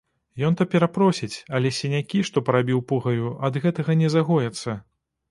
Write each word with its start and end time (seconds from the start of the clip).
Ён 0.47 0.53
то 0.59 0.65
перапросіць, 0.73 1.37
але 1.57 1.71
сінякі, 1.79 2.21
што 2.29 2.43
парабіў 2.47 2.81
пугаю, 2.91 3.27
ад 3.49 3.59
гэтага 3.67 3.97
не 4.01 4.09
загояцца. 4.15 4.75